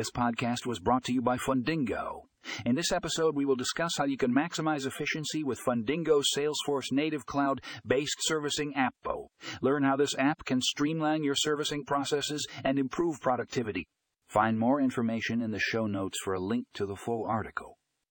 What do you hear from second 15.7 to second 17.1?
notes for a link to the